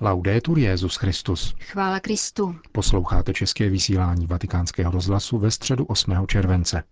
Laudetur 0.00 0.58
Jezus 0.58 0.96
Christus. 0.96 1.54
Chvála 1.60 2.00
Kristu. 2.00 2.56
Posloucháte 2.72 3.32
české 3.32 3.68
vysílání 3.68 4.26
Vatikánského 4.26 4.92
rozhlasu 4.92 5.38
ve 5.38 5.50
středu 5.50 5.84
8. 5.84 6.26
července. 6.26 6.82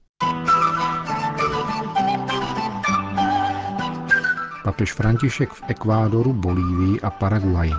Papež 4.64 4.92
František 4.92 5.50
v 5.50 5.62
Ekvádoru, 5.68 6.32
Bolívii 6.32 7.00
a 7.00 7.10
Paraguaji. 7.10 7.72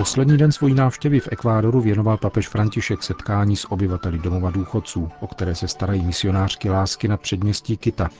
Poslední 0.00 0.36
den 0.36 0.52
svojí 0.52 0.74
návštěvy 0.74 1.20
v 1.20 1.28
Ekvádoru 1.32 1.80
věnoval 1.80 2.16
papež 2.16 2.48
František 2.48 3.02
setkání 3.02 3.56
s 3.56 3.72
obyvateli 3.72 4.18
domova 4.18 4.50
důchodců, 4.50 5.08
o 5.20 5.26
které 5.26 5.54
se 5.54 5.68
starají 5.68 6.02
misionářky 6.04 6.70
lásky 6.70 7.08
na 7.08 7.16
předměstí 7.16 7.76
Kita. 7.76 8.10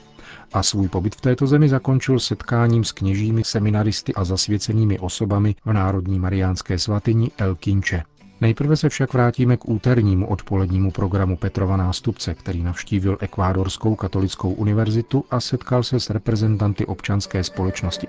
A 0.53 0.63
svůj 0.63 0.89
pobyt 0.89 1.15
v 1.15 1.21
této 1.21 1.47
zemi 1.47 1.69
zakončil 1.69 2.19
setkáním 2.21 2.85
s 2.85 2.93
kněžími, 2.93 3.45
seminaristy 3.45 4.15
a 4.15 4.25
zasvěcenými 4.25 4.99
osobami 4.99 5.55
v 5.65 5.73
Národní 5.73 6.19
mariánské 6.19 6.79
svatyni 6.79 7.31
El 7.39 7.55
Kinče. 7.55 8.03
Nejprve 8.41 8.77
se 8.77 8.89
však 8.89 9.13
vrátíme 9.13 9.57
k 9.57 9.69
úternímu 9.69 10.29
odpolednímu 10.29 10.91
programu 10.91 11.37
Petrova 11.37 11.77
nástupce, 11.77 12.35
který 12.35 12.63
navštívil 12.63 13.17
Ekvádorskou 13.21 13.95
katolickou 13.95 14.53
univerzitu 14.53 15.25
a 15.31 15.41
setkal 15.41 15.83
se 15.83 16.01
s 16.01 16.11
reprezentanty 16.11 16.87
občanské 16.87 17.45
společnosti. 17.45 18.07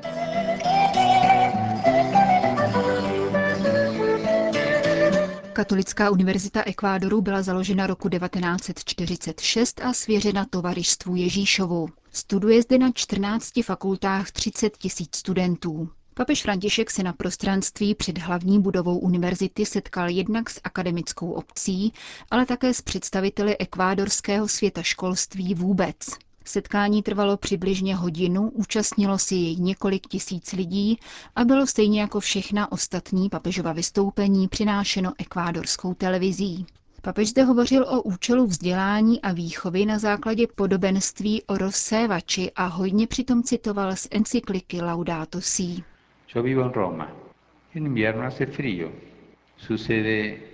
Katolická 5.62 6.10
univerzita 6.10 6.64
Ekvádoru 6.66 7.22
byla 7.22 7.42
založena 7.42 7.88
roku 7.88 8.10
1946 8.10 9.82
a 9.84 9.94
svěřena 9.94 10.46
tovarištvu 10.50 11.16
Ježíšovu. 11.16 11.90
Studuje 12.12 12.62
zde 12.62 12.78
na 12.78 12.92
14 12.92 13.52
fakultách 13.64 14.32
30 14.32 14.78
tisíc 14.78 15.16
studentů. 15.16 15.90
Papež 16.14 16.42
František 16.42 16.92
se 16.92 17.04
na 17.04 17.14
prostranství 17.14 17.96
před 17.96 18.18
hlavní 18.18 18.62
budovou 18.62 18.98
univerzity 19.00 19.66
setkal 19.66 20.10
jednak 20.10 20.50
s 20.50 20.60
akademickou 20.64 21.32
obcí, 21.32 21.94
ale 22.32 22.46
také 22.46 22.74
s 22.74 22.82
představiteli 22.82 23.58
ekvádorského 23.58 24.48
světa 24.48 24.84
školství 24.84 25.54
vůbec. 25.56 25.98
Setkání 26.46 27.04
trvalo 27.04 27.38
přibližně 27.38 27.96
hodinu, 27.96 28.50
účastnilo 28.50 29.18
si 29.18 29.36
jej 29.36 29.56
několik 29.56 30.08
tisíc 30.08 30.52
lidí 30.54 31.00
a 31.36 31.46
bylo 31.46 31.68
stejně 31.68 32.02
jako 32.02 32.20
všechna 32.20 32.72
ostatní 32.72 33.30
papežova 33.30 33.74
vystoupení 33.74 34.48
přinášeno 34.48 35.14
ekvádorskou 35.18 35.94
televizí. 35.94 36.66
Papež 37.02 37.30
zde 37.30 37.44
hovořil 37.44 37.84
o 37.84 38.02
účelu 38.02 38.48
vzdělání 38.48 39.22
a 39.22 39.32
výchovy 39.32 39.86
na 39.86 40.00
základě 40.00 40.48
podobenství 40.56 41.44
o 41.44 41.58
rozsévači 41.58 42.52
a 42.56 42.66
hodně 42.66 43.08
přitom 43.08 43.44
citoval 43.44 43.96
z 43.96 44.08
encykliky 44.12 44.82
Laudato 44.82 45.42
Si. 45.42 45.84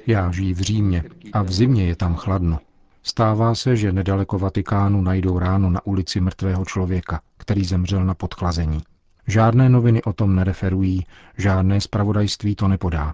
Já 0.08 0.32
žiji 0.32 0.54
v 0.54 0.60
Římě 0.60 1.04
a 1.34 1.42
v 1.44 1.52
zimě 1.52 1.86
je 1.86 1.96
tam 1.96 2.16
chladno. 2.16 2.60
Stává 3.08 3.56
se, 3.56 3.76
že 3.76 3.92
nedaleko 3.92 4.40
Vatikánu 4.40 5.02
najdou 5.02 5.40
ráno 5.40 5.70
na 5.70 5.86
ulici 5.86 6.22
mrtvého 6.22 6.66
člověka, 6.66 7.22
který 7.38 7.64
zemřel 7.64 8.06
na 8.06 8.14
podchlazení. 8.14 8.82
Žádné 9.28 9.70
noviny 9.70 10.04
o 10.04 10.14
tom 10.14 10.36
nereferují, 10.36 11.06
žádné 11.38 11.82
zpravodajství 11.82 12.56
to 12.56 12.68
nepodá. 12.68 13.14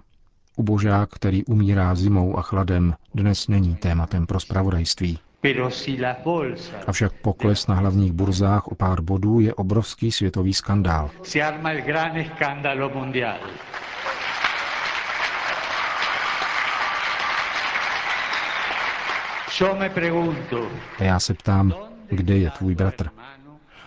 Ubožák, 0.56 1.10
který 1.10 1.44
umírá 1.44 1.94
zimou 1.94 2.38
a 2.38 2.42
chladem, 2.42 2.94
dnes 3.14 3.48
není 3.48 3.74
tématem 3.74 4.26
pro 4.26 4.40
zpravodajství. 4.40 5.18
Avšak 6.86 7.12
pokles 7.12 7.66
na 7.66 7.74
hlavních 7.74 8.12
burzách 8.12 8.66
o 8.66 8.74
pár 8.74 9.00
bodů 9.00 9.40
je 9.40 9.54
obrovský 9.54 10.12
světový 10.12 10.54
skandál. 10.54 11.10
A 20.98 21.04
já 21.04 21.20
se 21.20 21.34
ptám, 21.34 21.74
kde 22.10 22.38
je 22.38 22.50
tvůj 22.50 22.74
bratr? 22.74 23.08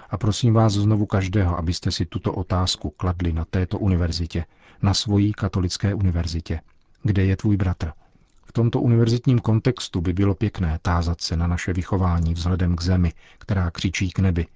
A 0.10 0.18
prosím 0.18 0.54
vás 0.54 0.74
znovu 0.74 1.06
každého, 1.06 1.58
abyste 1.58 1.92
si 1.92 2.06
tuto 2.06 2.34
otázku 2.34 2.90
kladli 2.90 3.34
na 3.34 3.46
této 3.46 3.80
univerzitě, 3.80 4.46
na 4.82 4.94
svojí 4.94 5.34
katolické 5.34 5.94
univerzitě. 5.94 6.62
Kde 7.04 7.26
je 7.26 7.38
tvůj 7.38 7.58
bratr? 7.58 7.92
V 8.46 8.52
tomto 8.52 8.82
univerzitním 8.82 9.40
kontextu 9.40 10.02
by 10.02 10.14
bylo 10.14 10.36
pěkné 10.36 10.80
tázat 10.82 11.22
se 11.22 11.36
na 11.36 11.48
naše 11.48 11.74
vychování 11.74 12.34
vzhledem 12.34 12.76
k 12.76 12.82
zemi, 12.82 13.14
která 13.38 13.72
křičí 13.72 14.12
k 14.12 14.20
nebi. 14.20 14.48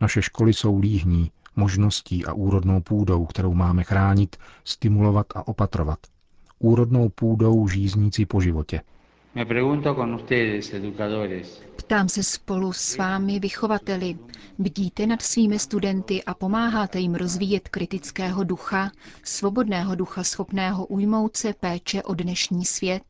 Naše 0.00 0.22
školy 0.22 0.54
jsou 0.54 0.78
líhní, 0.78 1.30
možností 1.56 2.26
a 2.26 2.32
úrodnou 2.32 2.80
půdou, 2.80 3.26
kterou 3.26 3.54
máme 3.54 3.84
chránit, 3.84 4.36
stimulovat 4.64 5.26
a 5.34 5.48
opatrovat. 5.48 5.98
Úrodnou 6.58 7.08
půdou 7.08 7.68
žíznící 7.68 8.26
po 8.26 8.40
životě– 8.40 8.80
Ptám 11.76 12.08
se 12.08 12.22
spolu 12.22 12.72
s 12.72 12.96
vámi, 12.96 13.40
vychovateli. 13.40 14.18
Bdíte 14.58 15.06
nad 15.06 15.22
svými 15.22 15.58
studenty 15.58 16.24
a 16.24 16.34
pomáháte 16.34 16.98
jim 16.98 17.14
rozvíjet 17.14 17.68
kritického 17.68 18.44
ducha, 18.44 18.90
svobodného 19.22 19.94
ducha 19.94 20.24
schopného 20.24 20.86
ujmout 20.86 21.36
se 21.36 21.52
péče 21.52 22.02
o 22.02 22.14
dnešní 22.14 22.64
svět? 22.64 23.02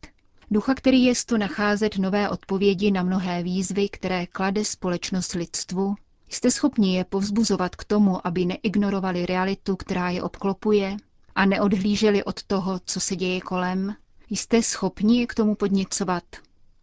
Ducha, 0.51 0.75
který 0.75 1.05
je 1.05 1.13
to 1.27 1.39
nacházet 1.39 1.99
nové 1.99 2.29
odpovědi 2.31 2.91
na 2.91 3.03
mnohé 3.03 3.43
výzvy, 3.43 3.89
které 3.89 4.27
klade 4.27 4.65
společnost 4.65 5.33
lidstvu? 5.33 5.95
Jste 6.29 6.51
schopni 6.51 6.97
je 6.97 7.05
povzbuzovat 7.05 7.77
k 7.77 7.85
tomu, 7.85 8.27
aby 8.27 8.45
neignorovali 8.45 9.27
realitu, 9.27 9.77
která 9.77 10.11
je 10.11 10.23
obklopuje 10.23 10.97
a 11.35 11.47
neodhlíželi 11.47 12.25
od 12.25 12.43
toho, 12.43 12.81
co 12.85 13.01
se 13.01 13.17
děje 13.17 13.41
kolem? 13.41 13.95
Jste 14.31 14.63
schopni 14.63 15.21
je 15.21 15.27
k 15.27 15.35
tomu 15.35 15.55
podněcovat. 15.55 16.25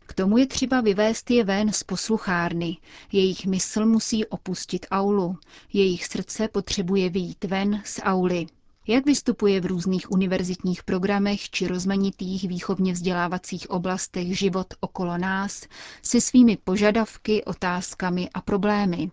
K 0.06 0.14
tomu 0.14 0.38
je 0.38 0.48
třeba 0.48 0.82
vyvést 0.82 1.32
je 1.32 1.44
ven 1.44 1.74
z 1.74 1.84
posluchárny. 1.84 2.78
Jejich 3.12 3.46
mysl 3.46 3.86
musí 3.86 4.26
opustit 4.26 4.86
aulu. 4.92 5.38
Jejich 5.74 6.06
srdce 6.06 6.48
potřebuje 6.48 7.10
vyjít 7.10 7.44
ven 7.44 7.82
z 7.86 8.00
auly. 8.04 8.46
Jak 8.88 9.06
vystupuje 9.06 9.62
v 9.62 9.66
různých 9.66 10.12
univerzitních 10.12 10.84
programech 10.84 11.50
či 11.50 11.68
rozmanitých 11.68 12.48
výchovně 12.48 12.94
vzdělávacích 12.94 13.70
oblastech 13.70 14.38
život 14.38 14.68
okolo 14.80 15.18
nás 15.18 15.62
se 16.02 16.22
svými 16.22 16.58
požadavky, 16.64 17.44
otázkami 17.44 18.30
a 18.34 18.42
problémy? 18.42 19.12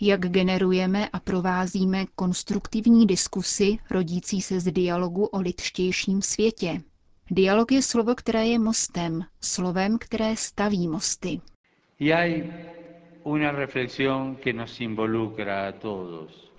Jak 0.00 0.20
generujeme 0.20 1.08
a 1.08 1.20
provázíme 1.20 2.04
konstruktivní 2.14 3.06
diskusy 3.06 3.78
rodící 3.90 4.42
se 4.42 4.60
z 4.60 4.72
dialogu 4.72 5.24
o 5.24 5.40
lidštějším 5.40 6.22
světě? 6.22 6.82
Dialog 7.30 7.72
je 7.72 7.82
slovo, 7.82 8.14
které 8.14 8.46
je 8.46 8.58
mostem, 8.58 9.24
slovem, 9.40 9.98
které 9.98 10.36
staví 10.36 10.88
mosty. 10.88 11.40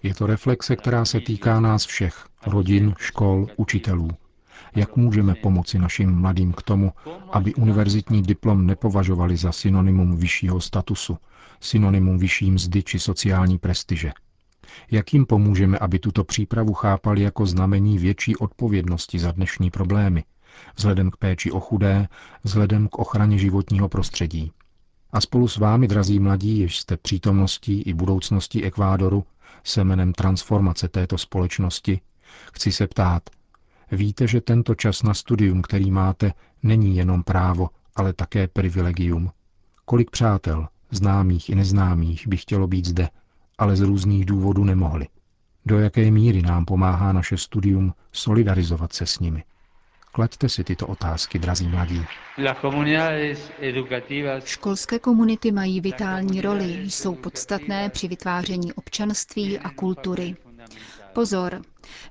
Je 0.03 0.13
to 0.17 0.27
reflexe, 0.27 0.75
která 0.75 1.05
se 1.05 1.19
týká 1.19 1.59
nás 1.59 1.85
všech, 1.85 2.25
rodin, 2.47 2.93
škol, 2.97 3.47
učitelů. 3.55 4.09
Jak 4.75 4.95
můžeme 4.95 5.35
pomoci 5.35 5.79
našim 5.79 6.11
mladým 6.15 6.53
k 6.53 6.61
tomu, 6.61 6.91
aby 7.31 7.53
univerzitní 7.53 8.21
diplom 8.21 8.67
nepovažovali 8.67 9.37
za 9.37 9.51
synonymum 9.51 10.17
vyššího 10.17 10.61
statusu, 10.61 11.17
synonymum 11.59 12.17
vyšší 12.17 12.51
mzdy 12.51 12.83
či 12.83 12.99
sociální 12.99 13.57
prestiže? 13.57 14.11
Jak 14.91 15.13
jim 15.13 15.25
pomůžeme, 15.25 15.79
aby 15.79 15.99
tuto 15.99 16.23
přípravu 16.23 16.73
chápali 16.73 17.21
jako 17.21 17.45
znamení 17.45 17.97
větší 17.97 18.35
odpovědnosti 18.35 19.19
za 19.19 19.31
dnešní 19.31 19.71
problémy, 19.71 20.23
vzhledem 20.75 21.11
k 21.11 21.17
péči 21.17 21.51
o 21.51 21.59
chudé, 21.59 22.07
vzhledem 22.43 22.87
k 22.87 22.99
ochraně 22.99 23.37
životního 23.37 23.89
prostředí. 23.89 24.51
A 25.13 25.21
spolu 25.21 25.47
s 25.47 25.57
vámi, 25.57 25.87
drazí 25.87 26.19
mladí, 26.19 26.59
jež 26.59 26.79
jste 26.79 26.97
přítomností 26.97 27.81
i 27.81 27.93
budoucností 27.93 28.63
Ekvádoru, 28.63 29.25
semenem 29.63 30.13
transformace 30.13 30.87
této 30.87 31.17
společnosti, 31.17 32.01
chci 32.53 32.71
se 32.71 32.87
ptát, 32.87 33.23
víte, 33.91 34.27
že 34.27 34.41
tento 34.41 34.75
čas 34.75 35.03
na 35.03 35.13
studium, 35.13 35.61
který 35.61 35.91
máte, 35.91 36.33
není 36.63 36.97
jenom 36.97 37.23
právo, 37.23 37.69
ale 37.95 38.13
také 38.13 38.47
privilegium. 38.47 39.31
Kolik 39.85 40.11
přátel, 40.11 40.67
známých 40.91 41.49
i 41.49 41.55
neznámých, 41.55 42.27
by 42.27 42.37
chtělo 42.37 42.67
být 42.67 42.85
zde, 42.85 43.09
ale 43.57 43.75
z 43.75 43.81
různých 43.81 44.25
důvodů 44.25 44.63
nemohli. 44.63 45.07
Do 45.65 45.79
jaké 45.79 46.11
míry 46.11 46.41
nám 46.41 46.65
pomáhá 46.65 47.13
naše 47.13 47.37
studium 47.37 47.93
solidarizovat 48.11 48.93
se 48.93 49.05
s 49.05 49.19
nimi? 49.19 49.43
Klaďte 50.15 50.49
si 50.49 50.63
tyto 50.63 50.87
otázky, 50.87 51.39
drazí 51.39 51.67
mladí. 51.67 52.01
Školské 54.45 54.99
komunity 54.99 55.51
mají 55.51 55.81
vitální 55.81 56.41
roli, 56.41 56.89
jsou 56.89 57.15
podstatné 57.15 57.89
při 57.89 58.07
vytváření 58.07 58.73
občanství 58.73 59.59
a 59.59 59.69
kultury. 59.69 60.35
Pozor, 61.13 61.61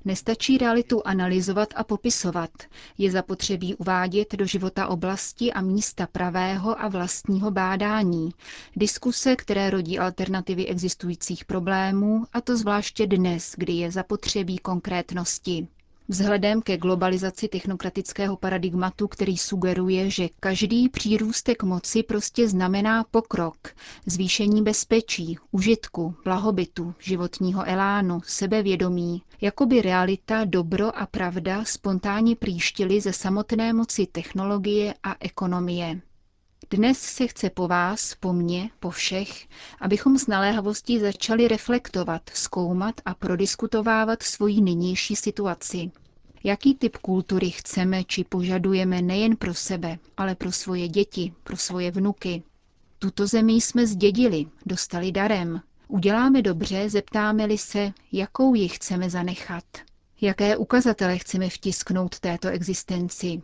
nestačí 0.05 0.57
realitu 0.57 1.01
analyzovat 1.07 1.69
a 1.75 1.83
popisovat. 1.83 2.49
Je 2.97 3.11
zapotřebí 3.11 3.75
uvádět 3.75 4.35
do 4.35 4.45
života 4.45 4.87
oblasti 4.87 5.53
a 5.53 5.61
místa 5.61 6.07
pravého 6.11 6.81
a 6.81 6.87
vlastního 6.87 7.51
bádání. 7.51 8.29
Diskuse, 8.75 9.35
které 9.35 9.69
rodí 9.69 9.99
alternativy 9.99 10.65
existujících 10.67 11.45
problémů, 11.45 12.25
a 12.33 12.41
to 12.41 12.57
zvláště 12.57 13.07
dnes, 13.07 13.55
kdy 13.57 13.73
je 13.73 13.91
zapotřebí 13.91 14.57
konkrétnosti. 14.57 15.67
Vzhledem 16.07 16.61
ke 16.61 16.77
globalizaci 16.77 17.47
technokratického 17.47 18.37
paradigmatu, 18.37 19.07
který 19.07 19.37
sugeruje, 19.37 20.09
že 20.09 20.29
každý 20.39 20.89
přírůstek 20.89 21.63
moci 21.63 22.03
prostě 22.03 22.47
znamená 22.49 23.03
pokrok, 23.03 23.57
zvýšení 24.05 24.63
bezpečí, 24.63 25.37
užitku, 25.51 26.15
blahobytu, 26.23 26.93
životního 26.99 27.63
elánu, 27.67 28.21
sebevědomí, 28.25 29.21
jako 29.41 29.65
by 29.65 29.81
realita, 29.81 30.45
dobro 30.45 30.97
a 30.97 31.05
pravda 31.05 31.65
spontánně 31.65 32.35
příštily 32.35 33.01
ze 33.01 33.13
samotné 33.13 33.73
moci 33.73 34.05
technologie 34.05 34.93
a 35.03 35.15
ekonomie. 35.19 36.01
Dnes 36.69 36.99
se 37.01 37.27
chce 37.27 37.49
po 37.49 37.67
vás, 37.67 38.15
po 38.19 38.33
mně, 38.33 38.69
po 38.79 38.89
všech, 38.89 39.47
abychom 39.81 40.17
s 40.17 40.27
naléhavostí 40.27 40.99
začali 40.99 41.47
reflektovat, 41.47 42.21
zkoumat 42.33 43.01
a 43.05 43.13
prodiskutovávat 43.13 44.23
svoji 44.23 44.61
nynější 44.61 45.15
situaci. 45.15 45.91
Jaký 46.43 46.75
typ 46.75 46.97
kultury 46.97 47.49
chceme 47.51 48.03
či 48.03 48.23
požadujeme 48.23 49.01
nejen 49.01 49.35
pro 49.35 49.53
sebe, 49.53 49.99
ale 50.17 50.35
pro 50.35 50.51
svoje 50.51 50.87
děti, 50.87 51.33
pro 51.43 51.57
svoje 51.57 51.91
vnuky. 51.91 52.43
Tuto 52.99 53.27
zemi 53.27 53.53
jsme 53.53 53.87
zdědili, 53.87 54.45
dostali 54.65 55.11
darem. 55.11 55.61
Uděláme 55.87 56.41
dobře, 56.41 56.89
zeptáme-li 56.89 57.57
se, 57.57 57.93
jakou 58.11 58.55
ji 58.55 58.67
chceme 58.67 59.09
zanechat. 59.09 59.63
Jaké 60.21 60.57
ukazatele 60.57 61.17
chceme 61.17 61.49
vtisknout 61.49 62.19
této 62.19 62.47
existenci, 62.47 63.41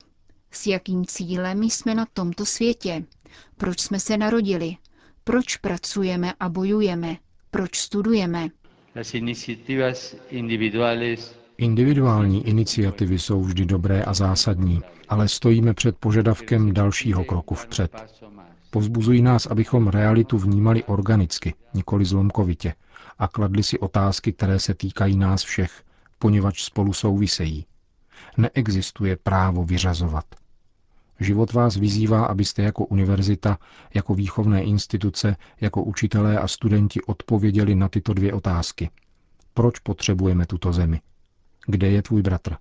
s 0.52 0.68
jakým 0.68 1.06
cílem 1.06 1.64
jsme 1.64 1.96
na 1.96 2.06
tomto 2.14 2.46
světě? 2.46 3.04
Proč 3.58 3.80
jsme 3.80 4.00
se 4.00 4.18
narodili? 4.18 4.76
Proč 5.24 5.58
pracujeme 5.58 6.34
a 6.40 6.50
bojujeme? 6.50 7.18
Proč 7.52 7.78
studujeme? 7.78 8.50
Individuální 11.58 12.48
iniciativy 12.48 13.20
jsou 13.20 13.42
vždy 13.42 13.66
dobré 13.66 14.04
a 14.04 14.14
zásadní, 14.14 14.82
ale 15.10 15.28
stojíme 15.28 15.74
před 15.74 15.98
požadavkem 15.98 16.74
dalšího 16.74 17.24
kroku 17.24 17.56
vpřed. 17.56 18.22
Povzbuzují 18.70 19.22
nás, 19.22 19.46
abychom 19.46 19.88
realitu 19.88 20.38
vnímali 20.38 20.84
organicky, 20.84 21.54
nikoli 21.74 22.06
zlomkovitě, 22.06 22.74
a 23.20 23.28
kladli 23.28 23.64
si 23.64 23.80
otázky, 23.80 24.34
které 24.34 24.60
se 24.60 24.74
týkají 24.74 25.18
nás 25.18 25.44
všech, 25.44 25.84
poněvadž 26.20 26.64
spolu 26.64 26.94
souvisejí. 26.94 27.66
Neexistuje 28.38 29.18
právo 29.18 29.66
vyřazovat. 29.66 30.26
Život 31.22 31.54
vás 31.54 31.76
vyzývá, 31.76 32.26
abyste 32.26 32.62
jako 32.64 32.86
univerzita, 32.86 33.58
jako 33.94 34.16
výchovné 34.16 34.64
instituce, 34.64 35.36
jako 35.62 35.84
učitelé 35.84 36.40
a 36.40 36.48
studenti 36.48 37.02
odpověděli 37.02 37.76
na 37.76 37.90
tyto 37.90 38.14
dvě 38.14 38.34
otázky. 38.34 38.90
Proč 39.54 39.80
potřebujeme 39.80 40.46
tuto 40.46 40.74
zemi? 40.74 41.02
Kde 41.68 41.90
je 41.90 42.02
tvůj 42.02 42.22
bratr? 42.22 42.56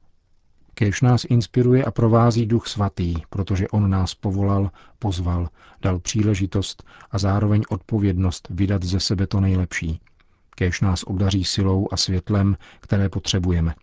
Kéž 0.75 1.01
nás 1.01 1.25
inspiruje 1.25 1.85
a 1.85 1.91
provází 1.91 2.47
Duch 2.47 2.67
Svatý, 2.67 3.15
protože 3.31 3.69
On 3.69 3.91
nás 3.91 4.15
povolal, 4.15 4.71
pozval, 4.99 5.49
dal 5.83 5.99
příležitost 5.99 6.85
a 7.11 7.19
zároveň 7.19 7.63
odpovědnost 7.69 8.49
vydat 8.51 8.83
ze 8.83 9.01
sebe 9.01 9.27
to 9.27 9.41
nejlepší. 9.41 10.01
Kéž 10.55 10.81
nás 10.81 11.03
obdaří 11.03 11.45
silou 11.45 11.89
a 11.93 11.97
světlem, 11.97 12.57
které 12.81 13.09
potřebujeme. 13.09 13.75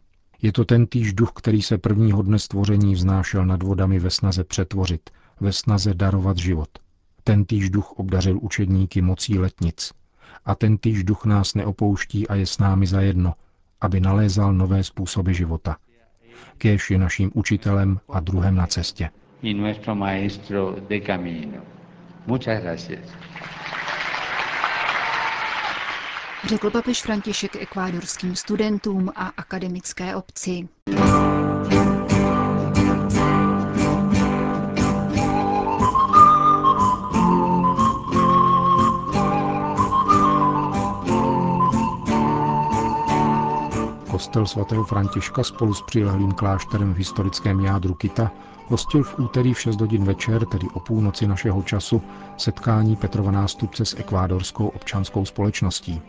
Je 0.42 0.52
to 0.52 0.66
ten 0.66 0.88
týž 0.88 1.14
duch, 1.14 1.32
který 1.36 1.62
se 1.62 1.78
prvního 1.78 2.22
dne 2.22 2.40
stvoření 2.40 2.94
vznášel 2.94 3.46
nad 3.46 3.64
vodami 3.64 4.00
ve 4.00 4.10
snaze 4.10 4.44
přetvořit, 4.44 5.10
ve 5.40 5.54
snaze 5.54 5.94
darovat 5.94 6.38
život. 6.38 6.70
Ten 7.24 7.46
týž 7.46 7.70
duch 7.70 7.92
obdařil 7.92 8.40
učedníky 8.42 9.02
mocí 9.02 9.40
letnic. 9.40 9.94
A 10.46 10.56
ten 10.56 10.78
týž 10.78 11.04
duch 11.04 11.26
nás 11.26 11.56
neopouští 11.56 12.28
a 12.28 12.36
je 12.36 12.46
s 12.46 12.58
námi 12.58 12.88
zajedno, 12.88 13.34
aby 13.82 14.00
nalézal 14.00 14.54
nové 14.54 14.84
způsoby 14.84 15.34
života. 15.34 15.78
Kéž 16.58 16.92
je 16.92 16.98
naším 16.98 17.32
učitelem 17.34 18.00
a 18.10 18.20
druhem 18.20 18.56
na 18.56 18.68
cestě. 18.68 19.10
Řekl 26.48 26.72
papež 26.72 27.02
František 27.02 27.56
ekvádorským 27.56 28.36
studentům 28.36 29.12
a 29.16 29.28
akademické 29.28 30.16
obci. 30.16 30.68
Kostel 44.12 44.46
svatého 44.46 44.84
Františka 44.84 45.44
spolu 45.44 45.74
s 45.74 45.82
přilehlým 45.82 46.32
klášterem 46.32 46.94
v 46.94 46.98
historickém 46.98 47.60
jádru 47.60 47.94
Kita 47.94 48.32
hostil 48.68 49.04
v 49.04 49.20
úterý 49.20 49.54
v 49.54 49.62
6 49.62 49.82
hodin 49.82 50.04
večer, 50.04 50.46
tedy 50.46 50.68
o 50.74 50.80
půlnoci 50.80 51.28
našeho 51.28 51.64
času, 51.64 52.02
setkání 52.38 52.96
Petrova 52.96 53.32
nástupce 53.32 53.86
s 53.86 54.00
ekvádorskou 54.00 54.68
občanskou 54.68 55.26
společností. 55.26 56.02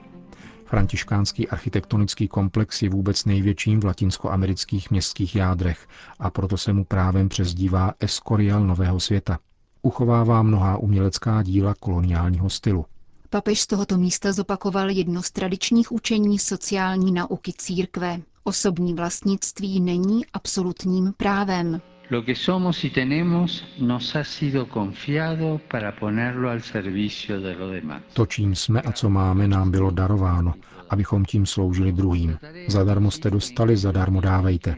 Františkánský 0.68 1.48
architektonický 1.48 2.28
komplex 2.28 2.82
je 2.82 2.90
vůbec 2.90 3.24
největším 3.24 3.80
v 3.80 3.84
latinskoamerických 3.84 4.90
městských 4.90 5.36
jádrech 5.36 5.88
a 6.18 6.30
proto 6.30 6.56
se 6.56 6.72
mu 6.72 6.84
právem 6.84 7.28
přezdívá 7.28 7.92
Escorial 8.00 8.64
Nového 8.66 9.00
světa. 9.00 9.38
Uchovává 9.82 10.42
mnohá 10.42 10.76
umělecká 10.76 11.42
díla 11.42 11.74
koloniálního 11.80 12.50
stylu. 12.50 12.86
Papež 13.30 13.60
z 13.60 13.66
tohoto 13.66 13.98
místa 13.98 14.32
zopakoval 14.32 14.90
jedno 14.90 15.22
z 15.22 15.30
tradičních 15.30 15.92
učení 15.92 16.38
sociální 16.38 17.12
nauky 17.12 17.52
církve. 17.58 18.20
Osobní 18.44 18.94
vlastnictví 18.94 19.80
není 19.80 20.26
absolutním 20.32 21.12
právem. 21.16 21.80
Lo 22.10 22.24
que 22.24 22.34
somos 22.34 22.84
y 22.84 22.90
tenemos 22.90 23.64
nos 23.78 24.16
ha 24.16 24.24
sido 24.24 24.66
confiado 24.68 25.60
para 25.70 25.94
ponerlo 25.94 26.50
al 26.50 26.62
servicio 26.62 27.40
de 27.40 27.54
lo 27.54 27.68
demás. 27.68 28.02
To, 28.12 28.26
čím 28.26 28.54
jsme 28.54 28.82
a 28.82 28.92
co 28.92 29.10
máme, 29.10 29.48
nám 29.48 29.70
bylo 29.70 29.90
darováno, 29.90 30.54
abychom 30.90 31.24
tím 31.24 31.46
sloužili 31.46 31.92
druhým. 31.92 32.38
Zadarmo 32.68 33.10
jste 33.10 33.30
dostali, 33.30 33.76
zadarmo 33.76 34.20
dávejte. 34.20 34.76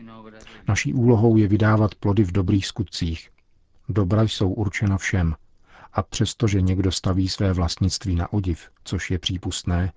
Naší 0.68 0.94
úlohou 0.94 1.36
je 1.36 1.48
vydávat 1.48 1.94
plody 1.94 2.24
v 2.24 2.32
dobrých 2.32 2.66
skutcích. 2.66 3.30
Dobra 3.88 4.22
jsou 4.22 4.52
určena 4.52 4.98
všem, 4.98 5.34
a 5.92 6.02
přestože 6.02 6.60
někdo 6.60 6.92
staví 6.92 7.28
své 7.28 7.52
vlastnictví 7.52 8.14
na 8.14 8.32
odiv, 8.32 8.68
což 8.84 9.10
je 9.10 9.18
přípustné, 9.18 9.92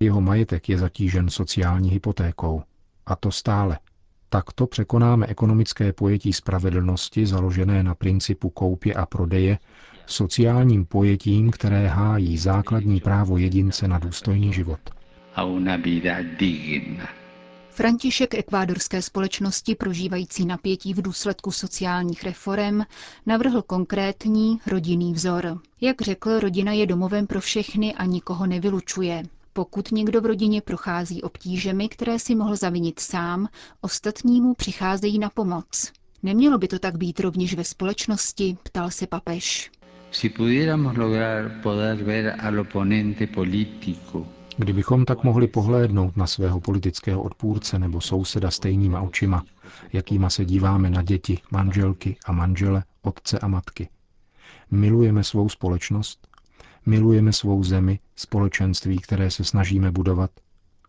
jeho 0.00 0.20
majetek 0.20 0.68
je 0.68 0.78
zatížen 0.78 1.30
sociální 1.30 1.90
hypotékou. 1.90 2.62
A 3.06 3.16
to 3.16 3.30
stále. 3.30 3.78
Takto 4.34 4.66
překonáme 4.66 5.26
ekonomické 5.26 5.92
pojetí 5.92 6.32
spravedlnosti 6.32 7.26
založené 7.26 7.82
na 7.82 7.94
principu 7.94 8.50
koupě 8.50 8.94
a 8.94 9.06
prodeje 9.06 9.58
sociálním 10.06 10.84
pojetím, 10.86 11.50
které 11.50 11.86
hájí 11.86 12.38
základní 12.38 13.00
právo 13.00 13.36
jedince 13.38 13.88
na 13.88 13.98
důstojný 13.98 14.52
život. 14.52 14.80
František 17.70 18.34
ekvádorské 18.34 19.02
společnosti 19.02 19.74
prožívající 19.74 20.46
napětí 20.46 20.94
v 20.94 21.02
důsledku 21.02 21.50
sociálních 21.50 22.24
reform 22.24 22.80
navrhl 23.26 23.62
konkrétní 23.62 24.60
rodinný 24.66 25.12
vzor. 25.12 25.58
Jak 25.80 26.02
řekl, 26.02 26.40
rodina 26.40 26.72
je 26.72 26.86
domovem 26.86 27.26
pro 27.26 27.40
všechny 27.40 27.94
a 27.94 28.04
nikoho 28.04 28.46
nevylučuje. 28.46 29.22
Pokud 29.56 29.92
někdo 29.92 30.20
v 30.20 30.26
rodině 30.26 30.60
prochází 30.60 31.22
obtížemi, 31.22 31.88
které 31.88 32.18
si 32.18 32.34
mohl 32.34 32.56
zavinit 32.56 33.00
sám, 33.00 33.48
ostatnímu 33.80 34.54
přicházejí 34.54 35.18
na 35.18 35.30
pomoc. 35.30 35.92
Nemělo 36.22 36.58
by 36.58 36.68
to 36.68 36.78
tak 36.78 36.96
být 36.96 37.20
rovněž 37.20 37.54
ve 37.54 37.64
společnosti, 37.64 38.56
ptal 38.62 38.90
se 38.90 39.06
papež. 39.06 39.70
Si 40.10 40.28
pudiéramos 40.28 40.96
lograr 40.96 41.50
poder 41.62 42.04
ver 42.04 42.36
al 42.40 42.60
oponente 42.60 43.26
político 43.26 44.26
Kdybychom 44.56 45.04
tak 45.04 45.24
mohli 45.24 45.48
pohlédnout 45.48 46.16
na 46.16 46.26
svého 46.26 46.60
politického 46.60 47.22
odpůrce 47.22 47.78
nebo 47.78 48.00
souseda 48.00 48.50
stejnýma 48.50 49.00
očima, 49.00 49.44
jakýma 49.92 50.30
se 50.30 50.44
díváme 50.44 50.90
na 50.90 51.02
děti, 51.02 51.38
manželky 51.50 52.16
a 52.26 52.32
manžele, 52.32 52.82
otce 53.02 53.38
a 53.38 53.48
matky. 53.48 53.88
Milujeme 54.70 55.24
svou 55.24 55.48
společnost, 55.48 56.28
milujeme 56.86 57.32
svou 57.32 57.62
zemi, 57.62 57.98
společenství, 58.16 58.98
které 58.98 59.30
se 59.30 59.44
snažíme 59.44 59.90
budovat, 59.90 60.30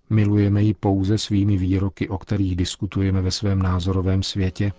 milujeme 0.09 0.63
ji 0.63 0.73
pouze 0.73 1.17
svými 1.17 1.57
výroky, 1.57 2.09
o 2.09 2.17
kterých 2.17 2.55
diskutujeme 2.55 3.21
ve 3.21 3.31
svém 3.31 3.59
názorovém 3.61 4.23
světě. 4.23 4.73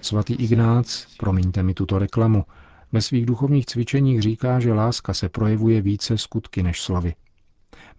Svatý 0.00 0.34
Ignác, 0.34 1.06
promiňte 1.16 1.62
mi 1.62 1.74
tuto 1.74 1.98
reklamu, 1.98 2.44
ve 2.92 3.02
svých 3.02 3.26
duchovních 3.26 3.66
cvičeních 3.66 4.22
říká, 4.22 4.60
že 4.60 4.72
láska 4.72 5.14
se 5.14 5.28
projevuje 5.28 5.82
více 5.82 6.18
skutky 6.18 6.62
než 6.62 6.80
slovy. 6.80 7.14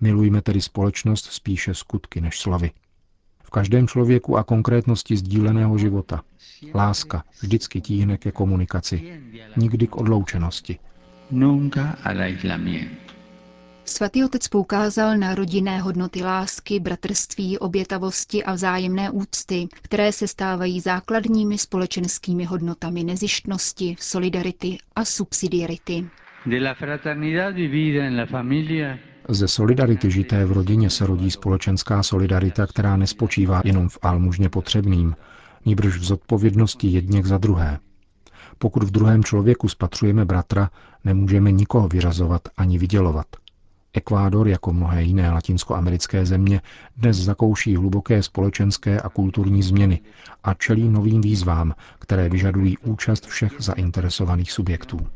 Milujme 0.02 0.42
tedy 0.42 0.62
společnost 0.62 1.26
spíše 1.26 1.74
skutky 1.74 2.22
než 2.22 2.40
slavy. 2.40 2.72
V 3.48 3.50
každém 3.50 3.88
člověku 3.88 4.38
a 4.38 4.44
konkrétnosti 4.44 5.18
sdíleného 5.18 5.78
života. 5.78 6.22
Láska 6.76 7.24
vždycky 7.42 7.82
tíhne 7.82 8.18
ke 8.18 8.32
komunikaci, 8.32 9.22
nikdy 9.58 9.88
k 9.88 9.96
odloučenosti. 9.96 10.78
Svatý 13.86 14.24
otec 14.24 14.48
poukázal 14.48 15.18
na 15.18 15.36
rodinné 15.36 15.80
hodnoty 15.80 16.24
lásky, 16.24 16.80
bratrství, 16.80 17.58
obětavosti 17.58 18.44
a 18.44 18.54
vzájemné 18.54 19.10
úcty, 19.12 19.68
které 19.72 20.12
se 20.12 20.28
stávají 20.28 20.80
základními 20.80 21.58
společenskými 21.58 22.44
hodnotami 22.44 23.04
nezištnosti, 23.04 23.96
solidarity 24.00 24.78
a 24.96 25.06
subsidiarity. 25.06 26.06
Ze 29.30 29.48
solidarity 29.48 30.12
žité 30.12 30.46
v 30.46 30.52
rodině 30.52 30.90
se 30.90 31.06
rodí 31.08 31.32
společenská 31.32 32.04
solidarita, 32.04 32.68
která 32.68 32.98
nespočívá 32.98 33.62
jenom 33.66 33.90
v 33.90 33.98
almužně 34.02 34.50
potřebným, 34.50 35.16
níbrž 35.66 35.98
v 35.98 36.04
zodpovědnosti 36.04 36.88
jedněch 36.88 37.26
za 37.26 37.38
druhé. 37.38 37.80
Pokud 38.58 38.84
v 38.84 38.92
druhém 38.92 39.24
člověku 39.24 39.70
spatřujeme 39.70 40.26
bratra, 40.26 40.70
nemůžeme 41.04 41.52
nikoho 41.52 41.88
vyrazovat 41.88 42.42
ani 42.58 42.78
vydělovat. 42.78 43.26
Ekvádor, 43.94 44.48
jako 44.48 44.74
mnohé 44.74 45.04
jiné 45.04 45.32
latinskoamerické 45.32 46.26
země, 46.26 46.62
dnes 46.98 47.18
zakouší 47.18 47.76
hluboké 47.76 48.24
společenské 48.24 49.02
a 49.02 49.10
kulturní 49.10 49.64
změny 49.64 50.00
a 50.44 50.54
čelí 50.54 50.90
novým 50.90 51.22
výzvám, 51.22 51.74
které 52.00 52.30
vyžadují 52.30 52.78
účast 52.78 53.26
všech 53.26 53.52
zainteresovaných 53.60 54.52
subjektů. 54.52 55.08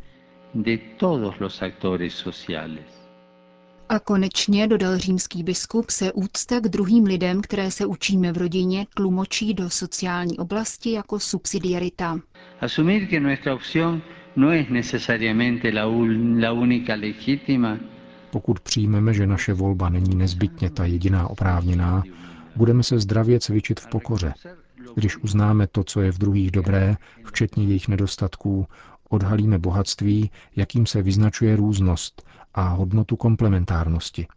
A 3.91 3.99
konečně, 3.99 4.67
dodal 4.67 4.97
římský 4.97 5.43
biskup, 5.43 5.89
se 5.89 6.11
úcta 6.13 6.59
k 6.59 6.67
druhým 6.67 7.03
lidem, 7.03 7.41
které 7.41 7.71
se 7.71 7.85
učíme 7.85 8.31
v 8.31 8.37
rodině, 8.37 8.85
tlumočí 8.95 9.53
do 9.53 9.69
sociální 9.69 10.37
oblasti 10.37 10.91
jako 10.91 11.19
subsidiarita. 11.19 12.19
Asumir 12.61 13.07
que 13.07 13.19
nuestra 13.19 13.53
opción 13.53 14.01
no 14.35 14.51
es 14.51 14.69
necesariamente 14.69 15.71
la, 15.71 15.85
la 16.39 16.51
única 16.51 16.95
legítima, 16.95 17.77
pokud 18.31 18.59
přijmeme, 18.59 19.13
že 19.13 19.27
naše 19.27 19.53
volba 19.53 19.89
není 19.89 20.15
nezbytně 20.15 20.69
ta 20.69 20.85
jediná 20.85 21.27
oprávněná, 21.27 22.03
budeme 22.55 22.83
se 22.83 22.99
zdravě 22.99 23.39
cvičit 23.39 23.79
v 23.79 23.87
pokoře. 23.87 24.33
Když 24.95 25.17
uznáme 25.17 25.67
to, 25.67 25.83
co 25.83 26.01
je 26.01 26.11
v 26.11 26.17
druhých 26.17 26.51
dobré, 26.51 26.95
včetně 27.25 27.63
jejich 27.63 27.87
nedostatků, 27.87 28.67
odhalíme 29.09 29.59
bohatství, 29.59 30.31
jakým 30.55 30.85
se 30.85 31.01
vyznačuje 31.01 31.55
různost 31.55 32.23
a 32.53 32.67
hodnotu 32.67 33.15
komplementárnosti. 33.15 34.27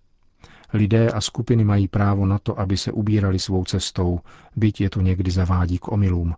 Lidé 0.73 1.11
a 1.11 1.21
skupiny 1.21 1.65
mají 1.65 1.89
právo 1.89 2.27
na 2.27 2.39
to, 2.39 2.61
aby 2.61 2.77
se 2.77 2.93
ubírali 2.93 3.39
svou 3.39 3.65
cestou, 3.65 4.21
byť 4.57 4.81
je 4.81 4.91
to 4.91 5.01
někdy 5.01 5.31
zavádí 5.31 5.79
k 5.79 5.89
omylům. 5.89 6.35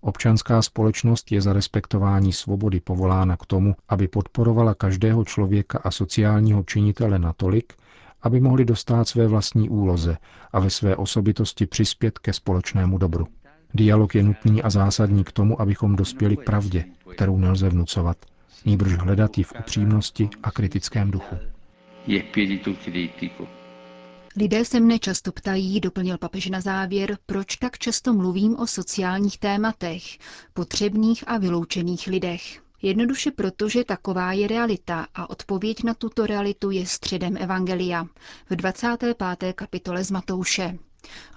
Občanská 0.00 0.62
společnost 0.62 1.32
je 1.32 1.40
za 1.40 1.52
respektování 1.52 2.32
svobody 2.32 2.80
povolána 2.80 3.36
k 3.36 3.46
tomu, 3.46 3.74
aby 3.88 4.08
podporovala 4.08 4.74
každého 4.74 5.24
člověka 5.24 5.78
a 5.84 5.90
sociálního 5.90 6.62
činitele 6.62 7.18
natolik, 7.18 7.72
aby 8.22 8.40
mohli 8.40 8.64
dostat 8.64 9.08
své 9.08 9.26
vlastní 9.26 9.68
úloze 9.68 10.16
a 10.52 10.60
ve 10.60 10.70
své 10.70 10.96
osobitosti 10.96 11.66
přispět 11.66 12.18
ke 12.18 12.32
společnému 12.32 12.98
dobru. 12.98 13.26
Dialog 13.74 14.14
je 14.14 14.22
nutný 14.22 14.62
a 14.62 14.70
zásadní 14.70 15.24
k 15.24 15.32
tomu, 15.32 15.60
abychom 15.60 15.96
dospěli 15.96 16.36
k 16.36 16.44
pravdě, 16.44 16.84
kterou 17.14 17.38
nelze 17.38 17.68
vnucovat, 17.68 18.16
nýbrž 18.64 18.92
hledat 18.92 19.38
ji 19.38 19.44
v 19.44 19.52
upřímnosti 19.58 20.28
a 20.42 20.50
kritickém 20.50 21.10
duchu. 21.10 21.36
Lidé 24.36 24.64
se 24.64 24.80
mne 24.80 24.98
často 24.98 25.32
ptají, 25.32 25.80
doplnil 25.80 26.18
papež 26.18 26.46
na 26.48 26.60
závěr, 26.60 27.18
proč 27.26 27.56
tak 27.56 27.78
často 27.78 28.12
mluvím 28.12 28.56
o 28.56 28.66
sociálních 28.66 29.38
tématech, 29.38 30.02
potřebných 30.54 31.24
a 31.28 31.38
vyloučených 31.38 32.06
lidech. 32.06 32.60
Jednoduše 32.82 33.30
proto, 33.30 33.68
že 33.68 33.84
taková 33.84 34.32
je 34.32 34.48
realita 34.48 35.06
a 35.14 35.30
odpověď 35.30 35.82
na 35.84 35.94
tuto 35.94 36.26
realitu 36.26 36.70
je 36.70 36.86
středem 36.86 37.36
Evangelia 37.36 38.04
v 38.50 38.56
25. 38.56 39.16
kapitole 39.54 40.04
z 40.04 40.10
Matouše. 40.10 40.78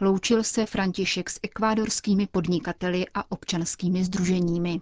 Loučil 0.02 0.44
se 0.44 0.66
František 0.66 1.30
s 1.30 1.40
ekvádorskými 1.44 2.28
podnikateli 2.28 3.06
a 3.14 3.32
občanskými 3.32 4.04
združeními. 4.06 4.82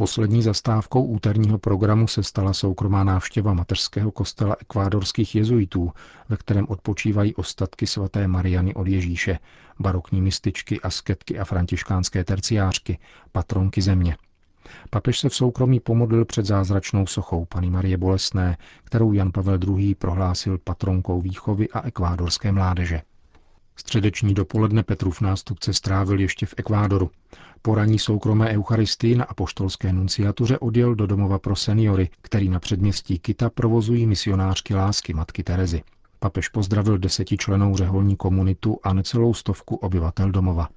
Poslední 0.00 0.42
zastávkou 0.42 1.04
úterního 1.04 1.58
programu 1.58 2.06
se 2.08 2.22
stala 2.22 2.52
soukromá 2.52 3.04
návštěva 3.04 3.54
mateřského 3.54 4.10
kostela 4.10 4.56
ekvádorských 4.60 5.34
jezuitů, 5.34 5.92
ve 6.28 6.36
kterém 6.36 6.66
odpočívají 6.68 7.34
ostatky 7.34 7.86
svaté 7.86 8.28
Mariany 8.28 8.74
od 8.74 8.86
Ježíše, 8.86 9.38
barokní 9.78 10.22
mističky, 10.22 10.80
asketky 10.80 11.38
a 11.38 11.44
františkánské 11.44 12.24
terciářky, 12.24 12.98
patronky 13.32 13.82
země. 13.82 14.16
Papež 14.90 15.18
se 15.18 15.28
v 15.28 15.34
soukromí 15.34 15.80
pomodlil 15.80 16.24
před 16.24 16.46
zázračnou 16.46 17.06
sochou 17.06 17.44
Pany 17.44 17.70
Marie 17.70 17.96
Bolesné, 17.96 18.56
kterou 18.84 19.12
Jan 19.12 19.32
Pavel 19.32 19.58
II. 19.68 19.94
prohlásil 19.94 20.58
patronkou 20.58 21.20
výchovy 21.20 21.68
a 21.68 21.80
ekvádorské 21.80 22.52
mládeže. 22.52 23.02
Středeční 23.80 24.34
dopoledne 24.34 24.82
Petrův 24.82 25.20
nástupce 25.20 25.72
strávil 25.72 26.20
ještě 26.20 26.46
v 26.46 26.54
Ekvádoru. 26.56 27.10
Po 27.62 27.74
raní 27.74 27.98
soukromé 27.98 28.48
eucharistii 28.48 29.14
na 29.14 29.24
apoštolské 29.24 29.92
nunciatuře 29.92 30.58
odjel 30.58 30.94
do 30.94 31.06
domova 31.06 31.38
pro 31.38 31.56
seniory, 31.56 32.10
který 32.22 32.48
na 32.48 32.60
předměstí 32.60 33.18
Kita 33.18 33.50
provozují 33.50 34.06
misionářky 34.06 34.74
lásky 34.74 35.14
Matky 35.14 35.42
Terezy. 35.42 35.82
Papež 36.18 36.48
pozdravil 36.48 36.98
desetičlenou 36.98 37.76
řeholní 37.76 38.16
komunitu 38.16 38.78
a 38.82 38.92
necelou 38.92 39.34
stovku 39.34 39.76
obyvatel 39.76 40.30
domova. 40.30 40.68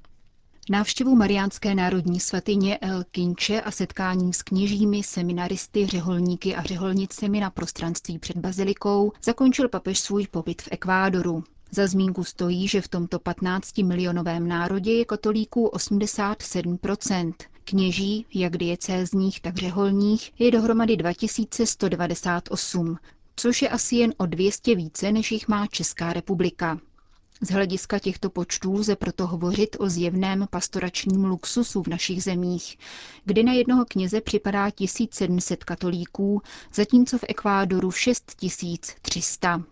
Návštěvu 0.69 1.15
Mariánské 1.15 1.75
národní 1.75 2.19
svatyně 2.19 2.77
El 2.77 3.03
Kinče 3.11 3.61
a 3.61 3.71
setkáním 3.71 4.33
s 4.33 4.43
kněžími, 4.43 5.03
seminaristy, 5.03 5.87
řeholníky 5.87 6.55
a 6.55 6.63
řeholnicemi 6.63 7.39
na 7.39 7.49
prostranství 7.49 8.19
před 8.19 8.37
bazilikou 8.37 9.11
zakončil 9.23 9.69
papež 9.69 9.99
svůj 9.99 10.27
pobyt 10.27 10.61
v 10.61 10.67
Ekvádoru. 10.71 11.43
Za 11.75 11.87
zmínku 11.87 12.23
stojí, 12.23 12.67
že 12.67 12.81
v 12.81 12.87
tomto 12.87 13.17
15-milionovém 13.17 14.47
národě 14.47 14.93
je 14.93 15.05
katolíků 15.05 15.69
87%. 15.73 17.33
Kněží, 17.63 18.25
jak 18.33 18.57
diecézních, 18.57 19.41
tak 19.41 19.57
řeholních, 19.57 20.31
je 20.39 20.51
dohromady 20.51 20.97
2198, 20.97 22.97
což 23.35 23.61
je 23.61 23.69
asi 23.69 23.95
jen 23.95 24.13
o 24.17 24.25
200 24.25 24.75
více, 24.75 25.11
než 25.11 25.31
jich 25.31 25.47
má 25.47 25.67
Česká 25.67 26.13
republika. 26.13 26.79
Z 27.41 27.49
hlediska 27.49 27.99
těchto 27.99 28.29
počtů 28.29 28.73
lze 28.73 28.95
proto 28.95 29.27
hovořit 29.27 29.75
o 29.79 29.89
zjevném 29.89 30.47
pastoračním 30.49 31.25
luxusu 31.25 31.83
v 31.83 31.87
našich 31.87 32.23
zemích, 32.23 32.77
kdy 33.25 33.43
na 33.43 33.53
jednoho 33.53 33.85
kněze 33.85 34.21
připadá 34.21 34.69
1700 34.69 35.63
katolíků, 35.63 36.41
zatímco 36.73 37.17
v 37.17 37.23
Ekvádoru 37.27 37.91
6300. 37.91 39.63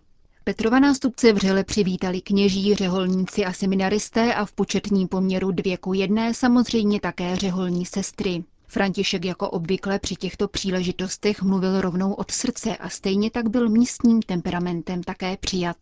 Petrova 0.44 0.78
nástupce 0.80 1.32
vřele 1.32 1.64
přivítali 1.64 2.20
kněží, 2.20 2.74
řeholníci 2.74 3.44
a 3.44 3.52
seminaristé 3.52 4.34
a 4.34 4.44
v 4.44 4.52
početním 4.52 5.08
poměru 5.08 5.50
dvě 5.50 5.76
ku 5.76 5.92
jedné 5.92 6.34
samozřejmě 6.34 7.00
také 7.00 7.36
řeholní 7.36 7.86
sestry. 7.86 8.44
František 8.66 9.24
jako 9.24 9.50
obvykle 9.50 9.98
při 9.98 10.16
těchto 10.16 10.48
příležitostech 10.48 11.42
mluvil 11.42 11.80
rovnou 11.80 12.12
od 12.12 12.30
srdce 12.30 12.76
a 12.76 12.88
stejně 12.88 13.30
tak 13.30 13.48
byl 13.48 13.68
místním 13.68 14.22
temperamentem 14.22 15.02
také 15.02 15.36
přijat. 15.36 15.76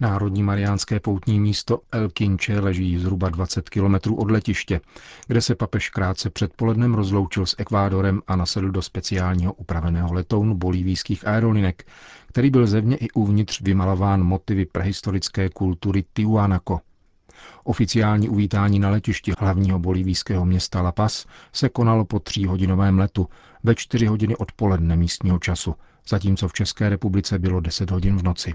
Národní 0.00 0.42
mariánské 0.42 1.00
poutní 1.00 1.40
místo 1.40 1.80
El 1.92 2.08
Kinche 2.08 2.60
leží 2.60 2.98
zhruba 2.98 3.28
20 3.28 3.68
kilometrů 3.68 4.16
od 4.16 4.30
letiště, 4.30 4.80
kde 5.26 5.40
se 5.40 5.54
papež 5.54 5.90
krátce 5.90 6.30
předpolednem 6.30 6.94
rozloučil 6.94 7.46
s 7.46 7.54
Ekvádorem 7.58 8.22
a 8.26 8.36
nasedl 8.36 8.70
do 8.70 8.82
speciálního 8.82 9.52
upraveného 9.52 10.12
letounu 10.12 10.54
bolívijských 10.54 11.26
aerolinek, 11.26 11.86
který 12.26 12.50
byl 12.50 12.66
zevně 12.66 12.96
i 12.96 13.10
uvnitř 13.10 13.60
vymalován 13.60 14.22
motivy 14.22 14.66
prehistorické 14.66 15.48
kultury 15.48 16.04
Tijuanaco. 16.12 16.80
Oficiální 17.64 18.28
uvítání 18.28 18.78
na 18.78 18.90
letišti 18.90 19.32
hlavního 19.38 19.78
bolívijského 19.78 20.44
města 20.44 20.82
La 20.82 20.92
Paz 20.92 21.26
se 21.52 21.68
konalo 21.68 22.04
po 22.04 22.20
tříhodinovém 22.20 22.98
letu 22.98 23.28
ve 23.64 23.74
čtyři 23.74 24.06
hodiny 24.06 24.36
odpoledne 24.36 24.96
místního 24.96 25.38
času, 25.38 25.74
zatímco 26.08 26.48
v 26.48 26.52
České 26.52 26.88
republice 26.88 27.38
bylo 27.38 27.60
10 27.60 27.90
hodin 27.90 28.16
v 28.16 28.22
noci. 28.22 28.54